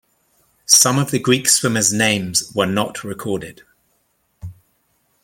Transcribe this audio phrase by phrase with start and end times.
[0.65, 3.61] Some of the Greek swimmers' names were not recorded.